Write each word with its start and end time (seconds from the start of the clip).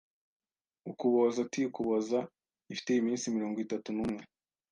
Ukuboza 0.91 1.41
[T] 1.51 1.53
Ukuboza 1.69 2.19
ifite 2.73 2.89
iminsi 2.93 3.33
mirongo 3.35 3.57
itatu 3.65 3.87
n'umwe. 3.95 4.21